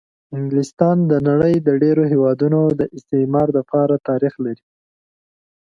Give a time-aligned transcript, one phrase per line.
[0.37, 4.65] انګلستان د د نړۍ د ډېرو هېوادونو د استعمار دپاره تاریخ لري.